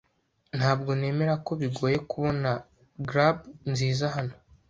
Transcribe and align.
Ntabwo 0.57 0.89
nemera 0.99 1.33
ko 1.45 1.51
bigoye 1.61 1.97
kubona 2.11 2.49
grub 3.09 3.37
nziza 3.71 4.05
hano. 4.15 4.33